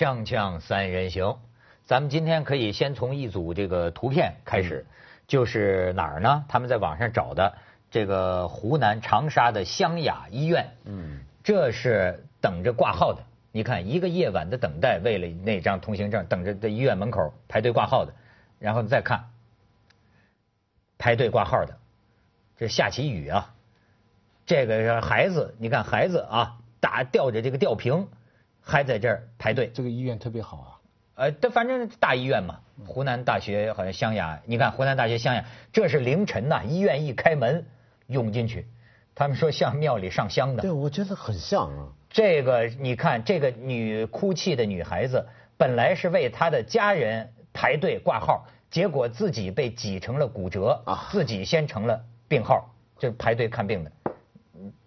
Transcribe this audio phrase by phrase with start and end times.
[0.00, 1.36] 锵锵三人行，
[1.84, 4.86] 咱们今天可以先从一组这个图片开始，
[5.26, 6.42] 就是哪儿呢？
[6.48, 7.54] 他们在网上找的
[7.90, 13.22] 这个湖南长沙的湘雅医院，嗯，这是等着挂号的。
[13.52, 18.14] 你看一个夜晚的等待，为了那张通行证，等着在医院门口排队挂号的，
[18.58, 19.26] 然后再看
[20.96, 21.76] 排队挂号的，
[22.56, 23.52] 这下起雨啊，
[24.46, 28.08] 这个孩子，你看孩子啊，打吊着这个吊瓶，
[28.60, 29.70] 还在这儿排队。
[29.72, 30.70] 这个医院特别好啊。
[31.16, 37.66] 呃，这反正大医院嘛，湖南大学好像湘雅，你看湖南大学湘雅，这是凌晨呐，医院一开门
[38.06, 38.66] 涌进去，
[39.14, 40.62] 他们说像庙里上香的。
[40.62, 41.88] 对，我觉得很像啊。
[42.08, 53.92] 这个你看，这个女哭泣的女孩子，本来是为她的家人排队挂号，结果自己被挤成了骨折啊，自己先成了病号，就排队看病的。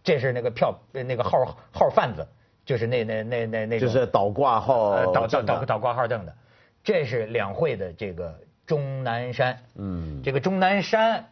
[0.04, 2.28] 这是那个票那个号号贩子，
[2.66, 6.36] 就是那那那那那种就是倒挂号倒倒倒倒挂号证的。
[6.84, 11.26] 这是两会的这个钟南山，嗯，这个钟南山。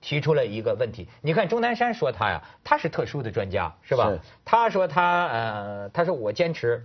[0.00, 4.16] 提出了一个问题，你看钟南山说他呀，他是特殊的专家，是吧？
[4.44, 6.84] 他说他呃，他说我坚持，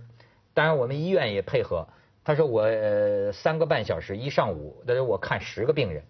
[0.52, 1.86] 当然我们医院也配合。
[2.24, 6.02] 他说我呃三个半小时一上午，他说我看十个病人，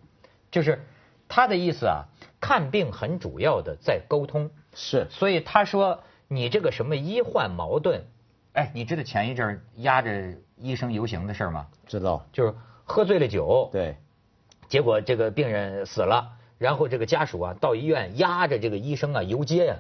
[0.51, 0.83] 就是
[1.29, 2.05] 他的意思啊，
[2.41, 4.51] 看病很主要的在沟通。
[4.75, 5.07] 是。
[5.11, 6.03] 所以他说
[6.35, 8.03] 你这个什么医患矛盾，
[8.55, 11.67] 哎，你知道前一阵压着医生游行的事吗？
[11.87, 12.27] 知道。
[12.33, 12.55] 就是
[12.85, 13.69] 喝醉了酒。
[13.73, 13.97] 对。
[14.69, 16.33] 结果这个病人死了。
[16.57, 19.77] 然后这个家属啊，到医院压着这个医生啊游街呀，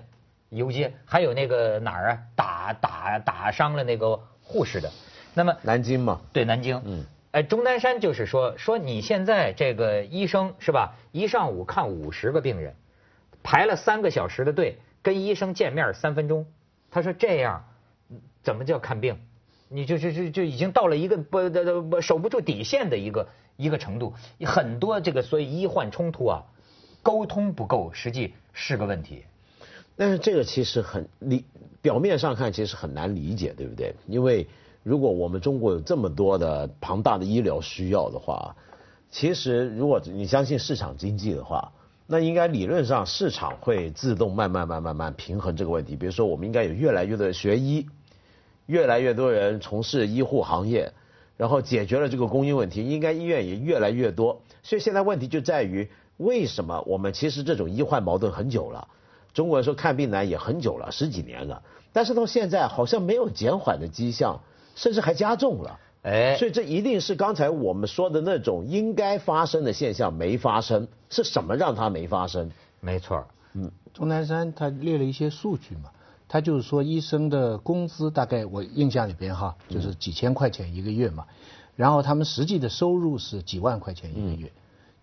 [0.50, 4.90] 游街，还有那个哪儿啊，打打打伤了那个护士的。
[5.34, 12.74] 那么南京嘛，对南京，嗯，哎，钟南山就是说说你现在这个医生是吧，一上午看五十个病人，
[13.42, 16.46] 排了三个小时的队，跟医生见面三分钟，
[16.90, 17.66] 他说这样
[18.42, 19.18] 怎么叫看病？
[19.68, 21.48] 你就就就就已经到了一个不
[21.88, 24.14] 不守不住底线的一个一个程度，
[24.44, 26.42] 很多这个所以医患冲突啊。
[27.02, 29.24] 沟通不够，实际是个问题。
[29.94, 31.44] 但是这个其实很理，
[31.82, 33.94] 表面上看其实很难理解，对不对？
[34.06, 34.48] 因为
[34.82, 38.56] 如果我们中国有这么多的庞大的医疗需要的话，
[39.10, 41.72] 其实如果你相信市场经济的话，
[42.06, 45.96] 那应该理论上市场会自动慢慢慢慢慢平衡这个问题。
[45.96, 47.86] 比如说，我们应该有越来越多的学医，
[48.66, 50.92] 越来越多人从事医护行业，
[51.36, 54.42] 然后解决了这个供应问题，应该医院也越来越多。
[54.62, 55.88] 所以现在问题就在于。
[56.16, 58.86] 为什么我们其实这种医患矛盾很久了？
[59.32, 61.60] 中国人说看病难也很久了，十几年了，
[61.92, 64.38] 但是到现在好像没有减缓的迹象，
[64.76, 65.80] 甚至还加重了。
[66.04, 72.50] 哎，所以这一定是刚才我们说的那种应该发生的现象没发生，是什么让它没发生？
[72.80, 75.90] 没错，嗯，钟南山他列了一些数据嘛，
[76.28, 81.24] 他就是说医生的工资大概我印象里边哈，就是几千块钱一个月嘛，
[81.74, 84.52] 然后他们实际的收入是几万块钱一个月。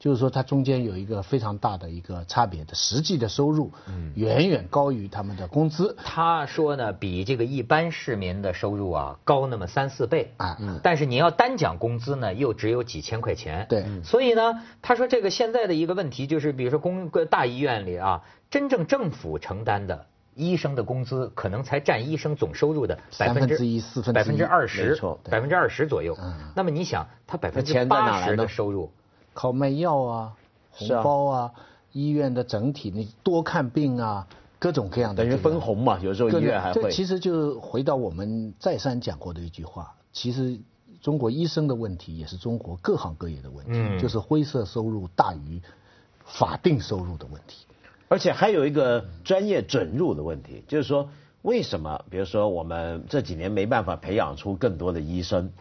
[0.02, 3.70] 就是说，它中间有一个非常大的一个差别的，实际的收入
[4.16, 5.96] 远远高于他们的工资。
[6.04, 10.58] 他说呢，比这个一般市民的收入啊高那么三四倍啊。
[10.82, 13.68] 但是你要单讲工资呢，又只有几千块钱。
[13.70, 13.86] 对。
[14.04, 26.18] 所以呢，他说这个现在的一个问题就是，比如说公大医院里啊，真正政府承担的医生的工资，可能才占医生总收入的百分之一、四分百分之二十，百分之二十左右。
[26.56, 28.92] 那么你想，他百分之八十的收入。
[29.34, 30.34] 靠卖药啊，
[30.72, 31.52] 红包啊，
[31.92, 34.28] 医院的整体你多看病啊，
[34.60, 36.82] 各种各样的等于分红嘛，有时候医院还会。
[36.84, 40.60] 这其实就是回到我们再三讲过的一句话，其实
[41.02, 45.62] 中国医生的问题也是中国各行各业的问题，就是灰色收入大于
[46.26, 47.66] 法定收入的问题。
[48.08, 51.10] 而且还有一个专业准入的问题，就是说
[51.42, 55.52] 为什么，比如说我们这几年没办法培养出更多的医生，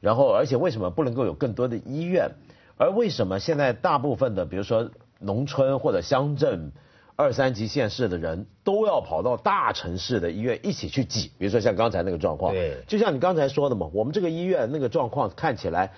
[0.00, 2.30] 然后而且为什么不能够有更多的医院？
[2.78, 6.70] 而为什么现在大部分的，比如说农村或者乡镇、
[7.16, 11.32] 二三级县市的人都要跑到大城市的医院一起去挤？
[11.38, 15.92] 比如说像刚才那个状况，对，就像你刚才说的嘛，我们这个医院那个状况看起来，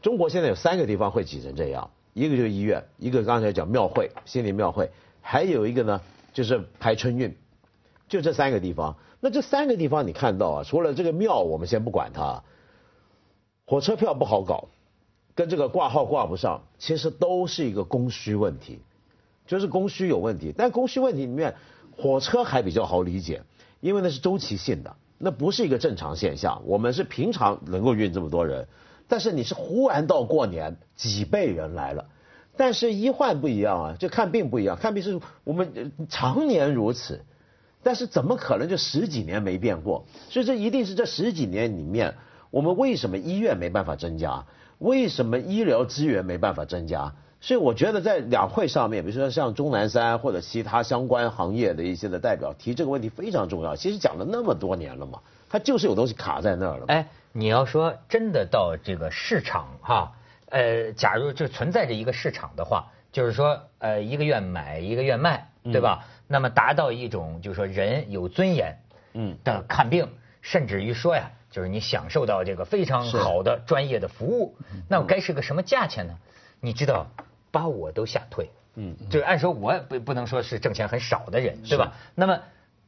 [0.00, 4.90] 中国现在有三个地方会挤成这样，一个就是医院，一个刚才讲庙会，心灵庙会，
[5.20, 6.00] 还有一个呢
[6.32, 7.36] 就是排春运，
[8.08, 8.96] 就这三个地方。
[9.20, 12.42] 那这三个地方你看到啊，除了这个庙，我们先不管它，
[13.66, 14.68] 火车票不好搞。
[15.34, 18.80] 跟这个挂号挂不上，其实都是一个供需问题，
[19.46, 20.54] 就是供需有问题。
[20.56, 21.54] 但供需问题里面，
[21.96, 23.42] 火车还比较好理解，
[23.80, 26.62] 因为那是周期性的，那不是一个正常现象。
[26.66, 28.66] 我们是平常能够运这么多人，
[29.08, 32.06] 但是你是忽然到过年几倍人来了。
[32.54, 37.24] 但是医患不一样啊，就看病不一样，看病是我们常年如此，
[37.82, 40.04] 但是怎么可能就十几年没变过？
[40.28, 42.14] 所以这一定是这十几年里面。
[42.50, 44.44] 我们为什么医院没办法增加？
[44.82, 47.14] 为什么医疗资源没办法增加？
[47.40, 53.74] 所以我觉得在两会上面，比如说像钟南山或者其他相关行业的一些的代表提这个问题非常重要。
[53.74, 56.84] 其实讲了那么多年了嘛，它就是有东西卡在那儿了。
[56.88, 60.12] 哎，你要说真的到这个市场哈，
[60.50, 66.04] 呃，假如就存在着一个市场的话，就是说呃一个愿买一个愿卖，对吧？
[66.28, 68.78] 那么达到一种就是说人有尊严
[69.14, 70.08] 嗯的看病，
[70.40, 71.30] 甚至于说呀。
[71.52, 74.56] 就是你享受到这个非常好的专业的服务，
[74.88, 76.18] 那该是个什么价钱呢？
[76.60, 77.06] 你知道，
[77.52, 78.50] 把我都吓退。
[78.74, 81.92] 嗯，就按说我不不能说是挣钱很少的人，对吧？
[82.14, 82.40] 那么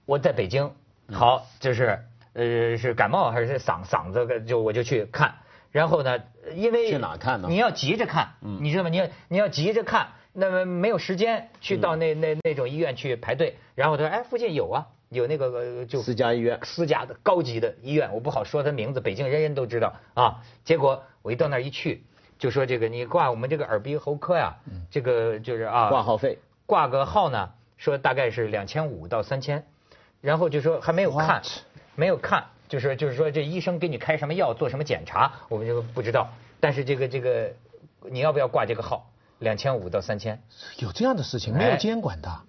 [0.06, 0.72] 我在北京，
[1.12, 2.00] 好，就是
[2.32, 5.34] 呃是感冒还是嗓嗓子，就我就去看。
[5.70, 6.18] 然后呢，
[6.54, 7.48] 因为去哪看呢？
[7.50, 8.88] 你要急着看，你知道吗？
[8.88, 13.58] 你要你要急着看，那么没有时间去到那那那种医院去排队。
[13.74, 14.86] 然后他说，哎，附近有啊。
[15.14, 20.42] 有那个就私家医院，私家的高级的医院，我不好说他名字，北京人人都知道啊。
[20.64, 22.04] 结果我一到那儿一去，
[22.38, 24.56] 就说这个你挂我们这个耳鼻喉科呀，
[24.90, 29.64] 这个就是啊，挂号费，挂个号呢，说大概是两千五到三千，
[30.20, 31.42] 然后就说还没有看，
[31.94, 36.28] 没有看，就是就是说这医生给你开什么药，做什么检查，我们就不知道。
[36.60, 37.52] 但是这个这个
[38.10, 39.10] 你要不要挂这个号？
[39.40, 40.42] 两千五到三千，
[40.78, 42.42] 有这样的事情，没有监管的。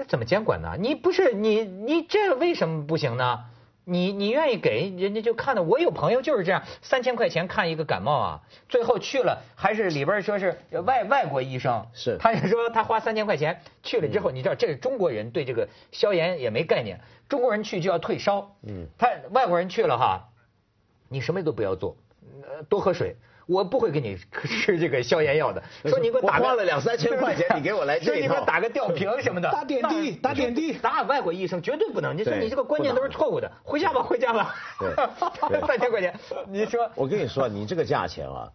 [0.00, 0.76] 那怎么监管呢？
[0.78, 3.44] 你不是你你这为什么不行呢？
[3.84, 5.60] 你你愿意给人家就看到。
[5.60, 16.98] 我有朋友就是这样，三千块钱看一个感冒啊，最后去了还是里边说是外外国医生，是他就说他花三千块钱去了之后，你知道这是中国人对这个消炎也没概念，
[17.28, 20.30] 中国人去就要退烧，嗯，他外国人去了哈，
[21.10, 21.94] 你什么都不要做，
[22.42, 23.16] 呃多喝水。
[23.50, 24.16] 我不会给你
[24.46, 25.60] 吃这个消炎药的。
[25.84, 29.50] 说你给我打花了两三千块钱， 你给我来这说你给我打个吊瓶 什么的。
[29.50, 30.72] 打点滴，打点滴。
[30.74, 32.16] 打外国医生绝对不能。
[32.16, 33.50] 你说你这个观念都是错误的。
[33.64, 34.54] 回家吧，回家吧。
[35.66, 36.14] 三千块钱，
[36.48, 36.88] 你说。
[36.94, 38.48] 我跟你说，你这个价钱啊，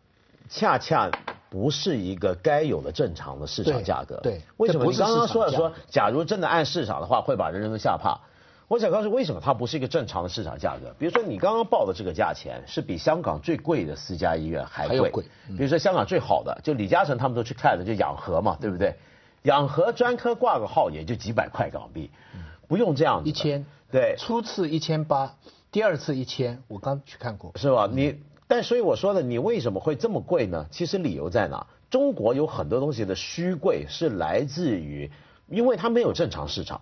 [0.50, 1.12] 恰恰
[1.50, 4.18] 不是一个该有的正常的市场价格。
[4.24, 4.42] 对。
[4.58, 4.86] 为什么？
[4.86, 8.18] 你刚刚说了说，假如真的按市场的话，会把人人都吓怕。
[8.68, 10.92] 我想告诉为什么它不是一个正常的市场价格？
[10.98, 15.12] 比如说你刚刚报的这个价钱是比香港最贵的私家医院还贵。
[15.12, 15.24] 贵。
[15.50, 18.96] 比如说香港最好的，就李嘉诚他们都去看的，就养和嘛，对不对？
[19.44, 22.10] 养和专科挂个号也就几百块港币，
[22.68, 23.30] 不用这样子。
[23.30, 23.64] 一千。
[23.92, 24.16] 对。
[24.18, 25.36] 初次一千八，
[25.72, 27.52] 第二次一千，我刚去看过。
[27.58, 27.88] 是吧？
[27.94, 28.16] 你，
[28.48, 30.66] 但所以我说的，你为什么会这么贵呢？
[30.72, 31.68] 其实理由在哪？
[31.92, 35.12] 中国有很多东西的虚贵是来自于，
[35.48, 36.82] 因为它没有正常市场。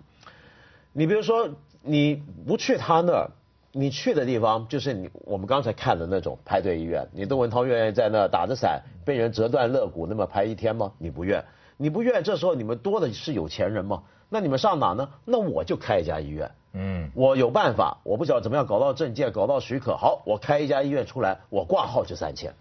[0.93, 1.49] 你比如说。
[1.85, 3.31] 你不去他那儿，
[3.73, 7.09] 你去的地方就是你我们刚才看的那种排队医院。
[7.11, 10.93] 你窦文涛愿意在那打着伞被人折断肋骨那么排一天吗？
[10.97, 11.43] 你不愿，
[11.75, 12.23] 你不愿。
[12.23, 14.03] 这时候你们多的是有钱人吗？
[14.29, 15.09] 那你们上哪呢？
[15.25, 16.51] 那我就开一家医院。
[16.71, 19.97] 嗯，我有办法，我不晓得怎么样搞到证件，搞到许可。
[19.97, 22.53] 好，我开一家医院出来，我挂号就三千，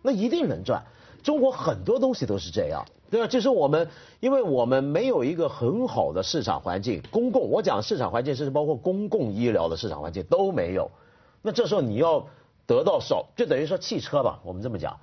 [0.00, 0.84] 那一定能赚。
[1.24, 2.86] 中国很多东西都是这样。
[3.10, 3.26] 对吧？
[3.26, 3.88] 就是我们，
[4.20, 10.90] 因为我们没有一个很好的市场环境，公共我讲市场环境，甚至包括公共医疗的市场环境都没有。
[11.42, 12.24] 那这时候你要
[12.66, 14.96] 得到少，就等于说汽车吧，我们这么讲，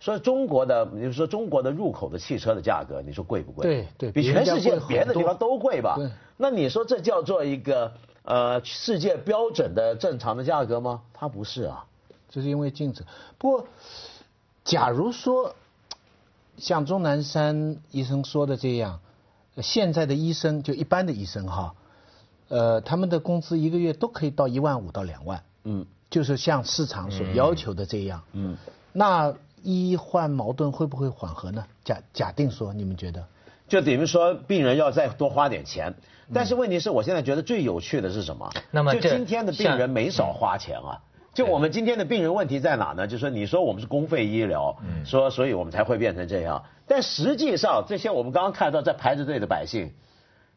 [0.00, 3.62] 说中国的，比如说中国的入口的汽车的价格，你说贵不贵？
[3.62, 5.96] 对对，比全世界别的地方都贵吧？
[6.36, 7.92] 那你说这叫做一个
[8.24, 11.02] 呃世界标准的正常的价格吗？
[11.12, 11.84] 它不是啊，
[12.28, 13.04] 这是因为禁止。
[13.38, 13.66] 不过，
[14.64, 15.54] 假如说。
[16.58, 19.00] 像钟南山医生说的这样，
[19.60, 21.74] 现在的医生就一般的医生哈，
[22.48, 28.56] 呃，他们的工资一个月都可以到一万五到两万，嗯，就是像市场所要求的这样，嗯，
[28.92, 31.64] 那医患矛盾会不会缓和呢？
[31.84, 33.24] 假假定说，你们觉得？
[33.68, 35.94] 就等于说病人要再多花点钱，
[36.34, 38.50] 但是问题是我现在觉得最有趣的是什么？
[38.70, 41.00] 那么就今天的病人没少花钱啊。
[41.34, 43.06] 就我们今天的病人问题在哪呢？
[43.06, 46.62] 就是说，你说我们是公费医疗，说所以我们才会变成这样。
[46.86, 49.94] 但实际上，这些我们刚刚看到在排着队的百姓，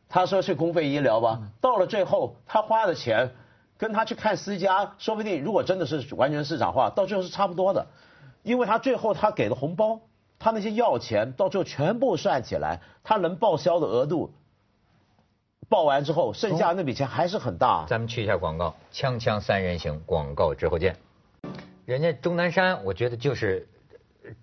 [0.09, 3.31] 他说是公费医疗吧，到了最后他花的钱，
[3.77, 7.87] 跟他去看私家，说不定如果真的是完全市场化，到最后是差不多的，
[8.43, 10.01] 因为他最后他给的红包，
[10.39, 14.33] 他那些药钱到最后全部算起来，他能报销的额度。
[15.69, 17.85] 报完之后，剩下那笔钱还是很大。
[17.87, 20.95] 咱们去一下广告，锵锵三人行，广告之后见。
[21.85, 23.67] 人家钟南山，我觉得就是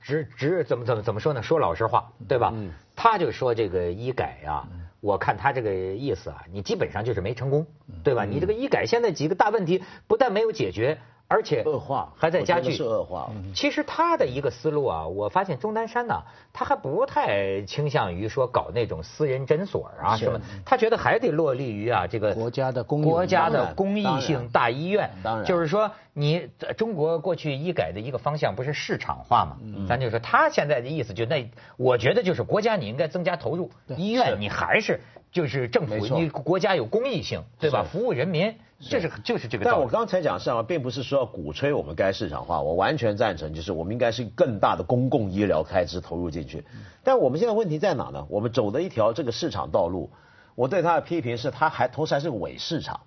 [0.01, 1.43] 直直怎么怎么怎么说呢？
[1.43, 2.53] 说老实话，对吧？
[2.95, 4.67] 他就说这个医改呀，
[5.01, 7.67] 我看他这个意思啊，你基本上就是没成功，
[8.05, 8.25] 对吧？
[8.25, 10.99] 你这个医改现在几个大问题不但没有解决，
[11.33, 13.31] 而且恶化还在加剧，是恶化。
[13.55, 16.23] 其实他的一个思路啊，我发现钟南山呢，
[16.53, 25.11] 他还不太倾向于说搞那种私人诊所啊什么，他觉得还得落力于啊这个国家的公国家的公益性大医院。
[25.23, 29.57] 当然，就是说你中国过去医改的一个方向不是市场化嘛？
[29.89, 31.49] 咱就说他现在的意思就那，
[31.79, 35.01] 我觉得就是国家你应该增加投入，医院你还是
[35.33, 37.85] 就是政府你国家有公益性，对吧？
[37.91, 38.55] 服务人民。
[38.85, 46.65] 这是就是这个，但我刚才讲上并不是说要鼓吹我们该市场化，我完全赞成，就是我们应该是更大的公共医疗开支投入进去。
[47.05, 48.27] 但我们现在问题在哪呢？
[48.29, 50.11] 我们走的一条这个市场道路，
[50.57, 53.03] 我对他的批评是，他还同时还是个伪市场。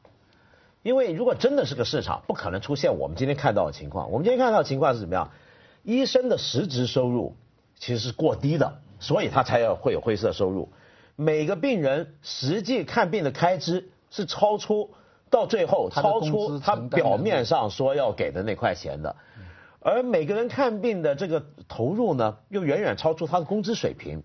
[0.82, 4.10] 因为如果真的是个市场，不可能出现我们今天看到的情况。
[4.12, 5.32] 我们今天看到的情况是怎么样？
[5.84, 7.36] 医生的实质收入
[7.78, 10.70] 其实是过低的，所以他才要会有灰色收入。
[11.16, 14.92] 每个病人实际看病的开支是超出。
[15.28, 19.14] 到最后超出他表面上说要给的那块钱的，
[19.82, 24.24] 而每个人看病的这个投入呢，又远远超出他的工资水平，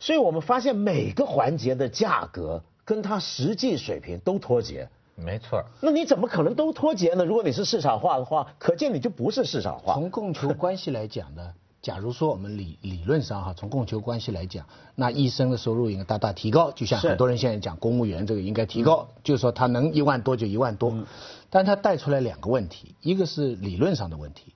[0.00, 4.88] 所以我们发现每个环节的价格跟他实际水平都脱节。
[5.14, 5.62] 没错。
[5.80, 7.24] 那你怎么可能都脱节呢？
[7.24, 9.94] 如果你是市场化的话，可见你就不是市场化。
[9.94, 11.54] 从供求关系来讲呢？
[11.82, 20.92] 假如说我们理理论上哈，从供求关系来讲，那医生的收入应该大大提高，就像很多人现在讲公务员这个应该提高，就是说他能一万多就一万多，
[21.48, 24.52] 但他带出来两个问题，一个是理论上的问题。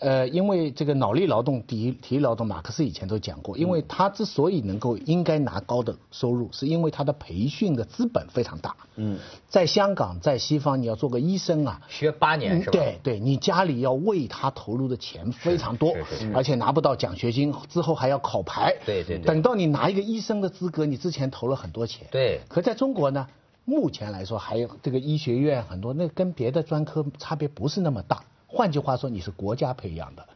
[0.00, 8.76] 呃，因为这个脑力劳动、体体力劳动，马克思以前都讲过，因为他之所以能够应该拿高的收入，是因为他的培训的资本非常大。
[8.94, 12.72] 嗯，在香港，在西方，你要做个医生啊，学八年是吧？
[12.72, 15.92] 对对，你家里要为他投入的钱非常多，
[16.32, 18.76] 而且拿不到奖学金，之后还要考牌。
[18.86, 19.24] 对对对。
[19.24, 22.06] 等到你拿一个医生的资格，你之前投了很多钱。
[22.12, 22.40] 对。
[22.46, 23.26] 可在中国呢，
[23.64, 28.22] 目前来说，还有这个医学院很多，那跟别的专科差别不是那么大。
[28.48, 30.26] 换句话说，你是国家培养的，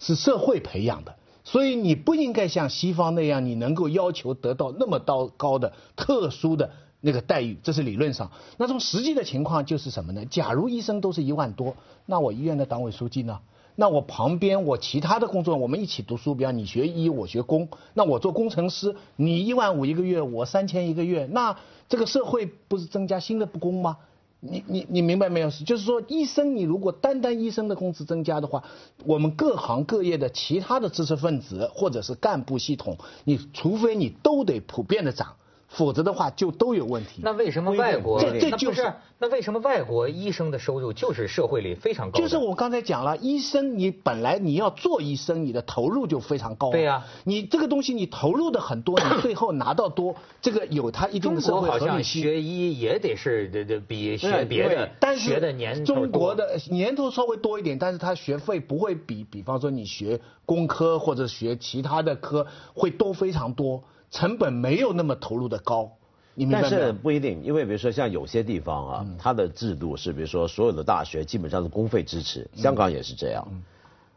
[0.00, 6.70] 是社会培养的，所以你不应该像西方那样，你能够要求得到那么高高的特殊的
[7.00, 8.32] 那个待遇，这是理论上。
[8.56, 10.24] 那从实际的情况就是什么呢？
[10.24, 13.38] 假如医生都是一万多，那我医院的党委书记呢？
[13.76, 21.56] 那我旁边我其他的工作，我们一起读书，比方你学医，我学工，那我做工程师，你一万五一个月，我三千一个月，那
[21.88, 23.98] 这个社会不是增加新的不公吗？
[24.40, 25.50] 你你你明白没有？
[25.50, 28.62] 就是说，医生你如果单单医生的工资增加的话，
[29.04, 35.34] 我们各行各业的其他的知识分子或者是干部系统，你除非你都得普遍的涨。
[35.68, 37.20] 否则的话就都有问题。
[37.22, 38.20] 那为什么外国？
[38.20, 42.18] 这这就是那为什么外国医生的收入就是社会里非常高？
[42.18, 46.70] 就是我刚才讲了，医生你本来你要做医生，你的投入就非常高。
[46.70, 52.22] 对呀，你这个东西你投入的很多，你最后拿到多，这个有它一定的社会合理性。
[52.22, 63.82] 学医也得是这这比学别的，但学的年中国的年头稍微多一点，但是他学费不会比，比方说你学工科或者学其他的科会多非常多。
[64.10, 65.92] 成本没有那么投入的高，
[66.34, 73.46] 你明白但是不一定，因为比如说像有些地方啊，它的制度是，比如说所有的大学基本上是公费支持，香港也是这样，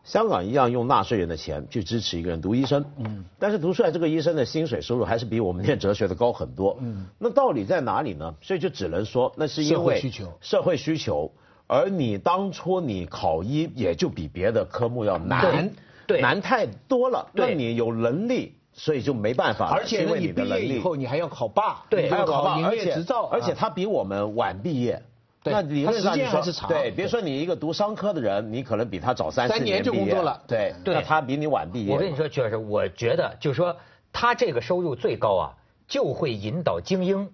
[0.04, 8.34] 香港一样用纳税人的钱去支持一个人读医生，嗯，但是读出来这个医生的薪水收入还是比我们念哲学的高很多，嗯，那道理在哪里呢？
[8.42, 11.32] 所以就只能说那是因为需求，社会需求，
[11.68, 15.72] 而你当初你考医也就比别的科目要难，
[16.08, 18.56] 对，难太多了，那你有能力。
[18.74, 25.02] 所以就没办法，而且你毕业以后你还要考霸，对，还要考霸，营业执照，而且他比我们晚毕业，
[25.44, 26.70] 那理论上还是长。
[26.70, 31.94] 对，别说你一个读商科的人，你可能比他早三三年就工作了，对，那他比你晚毕业。
[31.94, 33.76] 我跟你说，确实，我觉得就是说，
[34.14, 35.54] 他这个收入最高啊，
[35.88, 37.30] 就会引导精英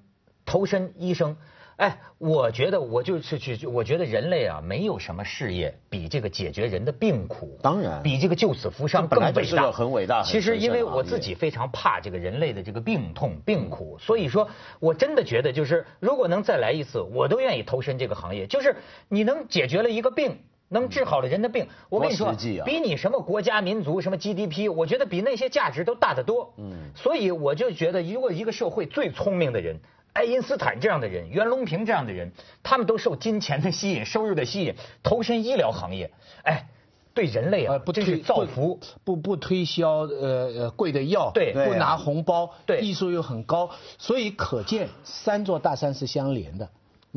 [0.46, 1.38] 投身医生。
[1.78, 10.24] 哎，我觉得我就是去，我觉得人类啊，没有什么事业比这个解决人的病苦，当然比这个救死扶伤更伟大，很伟大。
[10.24, 18.48] 其实因为我自己非常怕这个人类的这个病痛病苦，所以说我真的觉得就是如果能再来一次，我都愿意投身这个行业。
[18.48, 18.76] 就是
[19.08, 22.34] 你能解决了一个病，能治好了人的病，我跟你说，
[22.66, 26.56] 比你什么国家民族什么 GDP，我觉得比那些价值都大得多。
[26.58, 29.80] 嗯，所以我就觉得，如果一个社会最聪明的人。
[30.18, 32.32] 爱因斯坦这样的人，袁隆平这样的人，
[32.64, 36.10] 他们都受金钱的吸引、收入的吸引，投身医疗行业。
[36.42, 36.70] 哎，
[37.14, 38.80] 对人类啊，不真是造福。
[39.04, 43.70] 不不推销呃呃贵的药，对，不拿红包，对，艺术又很高，
[44.00, 46.68] 所以可见三座大山是相连的。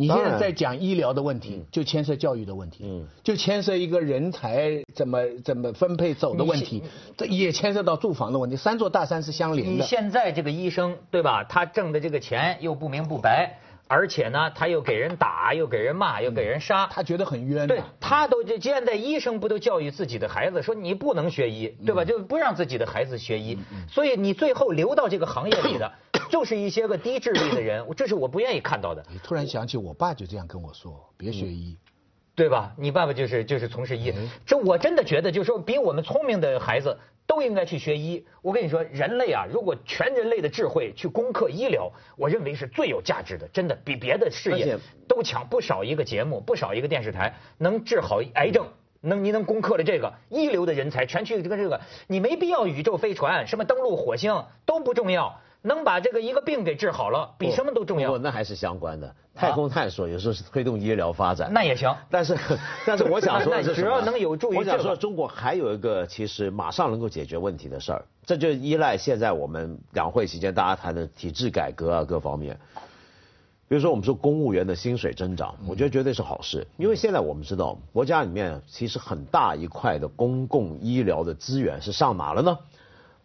[0.00, 6.82] 你现在在讲医疗的问题，就牵涉教育的问题，嗯，就牵涉一个人才怎么怎么分配走的问题，
[7.18, 8.56] 这也牵涉到住房的问题。
[8.56, 9.72] 三座大山是相连的。
[9.74, 11.44] 你现在这个医生对吧？
[11.44, 17.82] 他挣的这个钱又不明不白，而且呢，他又给人打，又给人骂，又给人杀，他觉得很冤对。
[18.00, 22.06] 他都这现在医生不都教育自己的孩子说你不能学医，对吧？
[22.06, 25.92] 就不让自己的孩子学医，所以你最后留到这个行业里的，
[26.30, 29.04] 就是一些个低智力的人，这是我不愿意看到的。
[29.10, 31.76] 你突然想起，我爸就这样跟我说：“别学医。
[32.36, 32.72] 对吧？
[32.78, 34.14] 你爸爸就是就是从事医，
[34.46, 36.96] 这我真的觉得就是说，比我们聪明的孩子
[37.26, 38.24] 都应该去学医。
[38.40, 45.46] 我跟你说，人类啊，如果全人类的智慧去攻克医疗，我认为是最有价值的，真的比别的事业都强。
[45.48, 48.66] 不少一个节目，不少一个电视台能治好癌症。
[49.02, 58.10] 能你能攻克了这个一流的人才，全去这个这个，你没必要宇宙飞船，什么登陆火星都不重要，能把这个一个病给治好了，比什么都重要。
[58.10, 59.14] 不那还是相关的。
[59.34, 61.94] 太空探索有时候是推动医疗发展， 那也行。
[62.10, 62.36] 但是，
[62.86, 72.58] 但是我想说的是那只要能有助于我想说，中国还有一个其实马上能够解决问题的事儿，这就依赖现在我们两会期间大家谈的体制改革啊各方面。
[73.68, 82.58] 比如说，我们说公务员的薪水增长，我觉得绝对是好事，因为现在我们知道国家里面其实很大一块的公共医疗的资源是上哪了呢？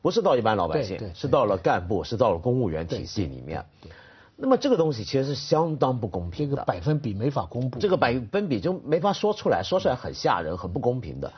[0.06, 3.66] 不是到一般老百姓是到了干部，是到了公务员体系里面。
[4.36, 6.58] 那么这个东西其实是相当不公”平的。
[6.58, 7.80] 个百分比没法公布。
[7.80, 11.34] 这个百分比就没法说出来，说出来很吓人，很不公平的。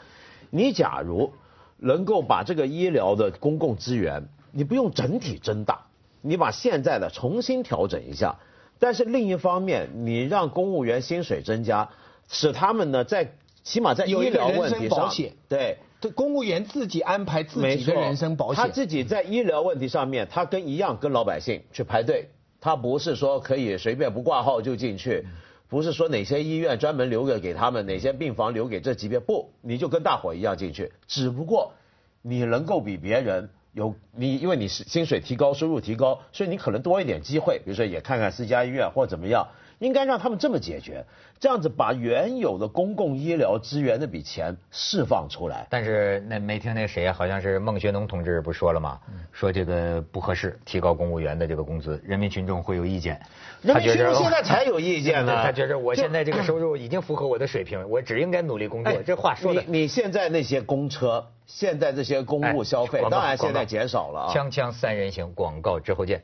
[0.49, 1.31] 你假如
[1.77, 5.85] 能够把这个医疗的公共资源，你不用整体增大，
[6.19, 8.35] 你把现在的重新调整一下，
[8.79, 11.87] 但是另一方面，你让公务员薪水增加，
[12.27, 13.33] 使他们呢在
[13.63, 15.09] 起码在医疗问题上，
[15.47, 15.77] 对。
[16.07, 18.63] 对公务员自己安排自己的人身保险。
[18.63, 22.29] 他自己在医疗问题上面，他跟一样跟老百姓去排队，
[22.61, 25.25] 他不是说可以随便不挂号就进去，
[25.67, 31.73] 不是说哪些医院专门留给给他们，哪些病房留给这级别，不，你就跟大伙一样进去，只不过
[32.21, 33.49] 你能够比别人。
[33.73, 39.49] 有你，因为你是薪水提高，收入提高，所以你可能多一点机会，比如说也看看私家医院或怎么样，
[39.79, 41.05] 应该让他们这么解决，
[41.39, 45.67] 这样子把原有的公共医疗资源那笔钱释放出来。
[45.69, 48.99] 但是那没听那谁啊，好像是孟学农同志不说了吗？
[49.31, 53.21] 说这个不合适，提高公务员的这个工资，人民群众会有意见。
[53.61, 58.93] 人民群众现在才有意见呢 他觉着我现在这个收入已经符合我的水平，我只应该努力工作。
[59.03, 64.33] 这话说的，哎你你现在那些公车，现在这些公务消费，哎当然现在减少了啊。
[64.33, 66.23] 锵锵三人行，广告之后见。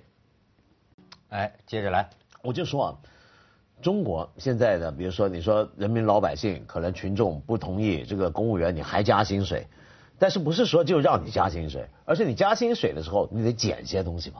[1.29, 2.09] 哎，接着来，
[2.43, 2.97] 我就说啊，
[3.83, 9.67] 中国现在的，比如说你说人民老百姓可能群众不同意这个公务员你还加薪水，
[10.17, 14.37] 但是不是说就让你加薪水，而是你加薪水的时候你得减些东西嘛。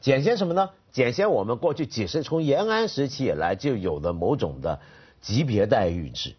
[0.00, 0.70] 减些什么呢？
[0.90, 4.80] 减些我们过去几十从延安时期以来就有的某种的
[5.20, 6.34] 级别待遇制。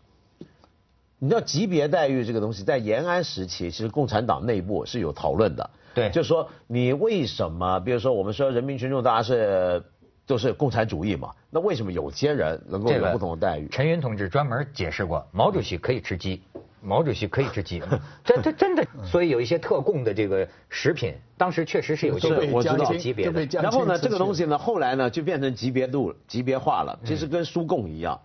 [1.20, 5.70] 你知道级别待遇这个东西，在延安时期，其实共产党内部是有讨论的。
[5.94, 9.84] 对就是说你为什么，比如说我们说人民群众大家是
[10.30, 13.68] 都是共产主义嘛，那为什么有些人能够这个有不同的待遇？
[13.72, 16.40] 陈云同志专门解释过，毛主席可以吃鸡，
[16.84, 17.82] 毛主席可以吃鸡，
[18.24, 23.44] 这这真的，所以有一些特供的这个食品，当时确实是有这个是我知道级别的。
[23.60, 28.22] 然后呢，这个东西呢，后来呢就变成级别度、级别化了，其实跟苏共一样，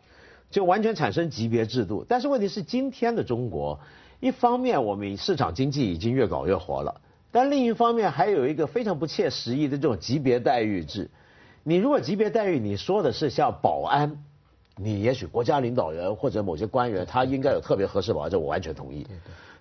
[0.51, 2.05] 就完全产生级别制度。
[2.07, 3.81] 但是问题是，今天的中国，
[4.21, 7.01] 一方面我们市场经济已经越搞越活了，
[7.33, 11.09] 但另一方面还有一个非常不切实际的这种级别待遇制。
[11.64, 14.22] 你如果级别待遇，你说的是像保安，
[14.77, 19.07] 你也许国家领导人或者某些官员，他应该有特别合适保安，这我完全同意。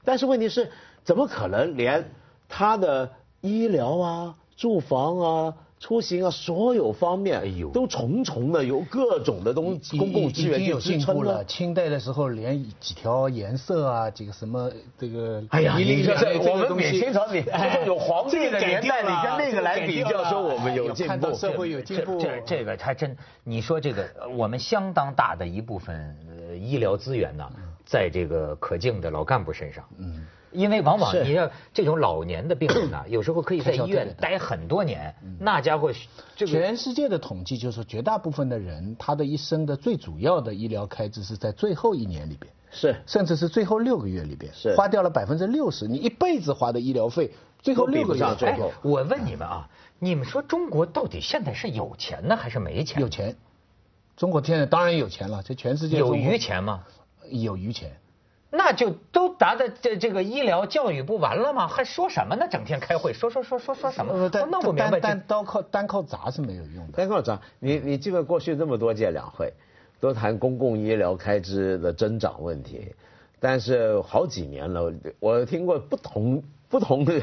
[0.04, 0.70] 但是问题是，
[1.06, 2.12] 怎么可能连
[2.50, 11.44] 他的医疗啊、住房啊、出行啊所有方面，哎呦都重重的有各种的东西公共资源有进步了。？
[11.44, 21.34] 清代的时候，连几条颜色啊，几个什么这个，哎呀，一你这我们比东西清朝比哎有皇帝 的年代，你跟那个来比较，说我们有进步。
[21.34, 22.18] 社会有进步。
[22.18, 27.46] 这这这个还真，你说这个，呃我们相当大的一部分呃医疗资源呢，
[27.86, 29.84] 在这个可敬的老干部身上。
[29.98, 35.92] 嗯，因为往往你要这种老年的病人呢， 有时候可以在医院待很多年，那家伙
[36.36, 45.88] 这个全世界的统计就是，绝大部分的人，他的一生的最主要的医疗开支是在最后一年里边，是甚至是最后六个月里边，是花掉了百分之六十。
[45.88, 53.02] 你一辈子花的医疗费，最后六个月最后，我问你们啊，你们说中国到底现在是有钱呢还是没钱？
[53.02, 53.36] 有钱。
[54.16, 56.84] 中国现在当然有钱了，这全世界有余钱吗？
[57.30, 57.92] 有余钱。
[58.56, 61.68] 那就都达的这这个医疗教育不完了吗？
[61.68, 62.48] 还说什么呢？
[62.52, 64.14] 整天开会说说说说说什么？
[64.14, 65.26] 呃但我弄不明白但但这。
[65.28, 66.94] 单靠单靠砸是没有用的。
[66.98, 69.52] 单靠砸，你你记得过去这么多届两会，
[70.00, 72.94] 都谈公共医疗开支的增长问题，
[73.40, 77.22] 但是好几年了，我听过不同不同的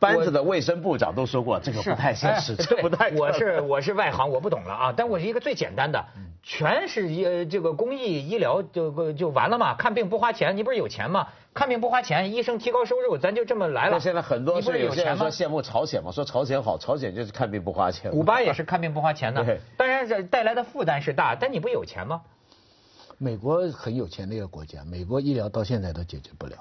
[0.00, 3.10] 班子的卫生部长都说过，这个不太现实，这不太。
[3.12, 4.94] 我是 我是外行，我不懂了啊。
[4.96, 6.04] 但我是一个最简单的，
[6.42, 11.28] 全是呃这个公益医疗就就完了嘛，看病不花钱，你不是有钱吗？
[11.54, 14.00] 看病不花钱，医生提高收入，咱就这么来了。
[14.00, 18.10] 现在很多是有钱说羡慕朝鲜嘛，说朝鲜好，朝鲜就是看病不花钱。
[18.10, 22.22] 古巴也是看病不花钱的，当然这带来的负担是大，但你不有钱吗？
[23.18, 26.56] 美国很有钱的一个国家，美国医疗到现在都解决不了。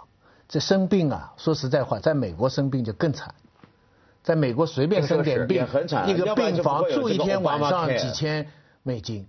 [0.48, 3.34] 这生病啊，说实在话，在美国生病就更惨。
[4.22, 5.66] 在美国随便生点病，
[6.06, 8.48] 一个病房住一天晚上几千
[8.84, 9.26] 美金。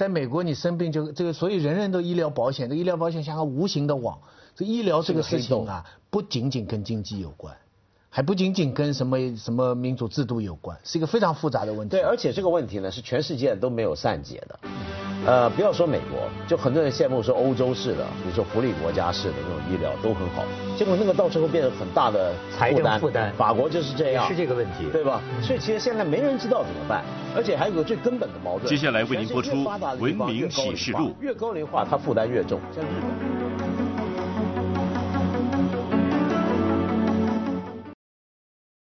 [0.00, 4.18] 在美国你生病就这个，所以人人都医疗保险，这医疗保险像个无形的网。
[4.56, 7.54] 这医疗这个事情啊，不仅仅跟经济有关，
[8.08, 11.90] 还不仅仅跟什么什么民主制度有关，是一个非常复杂的问题。
[11.90, 14.58] 对，而且这个问题呢，是全世界都没有善解的。
[15.26, 20.42] 呃，不要说美国，就很多人羡慕说欧洲式的，比如说福利国家式的那种医疗都很好，
[20.78, 23.30] 结果那个到最后变成很大的财政负担。
[23.36, 25.20] 法国就是这样，是这个问题，对吧？
[25.42, 27.04] 所以其实现在没人知道怎么办，
[27.36, 28.66] 而且还有个最根本的矛盾。
[28.66, 29.50] 接下来为您播出
[29.98, 33.69] 《文明启示录》，越高龄化它负担越重，像日本。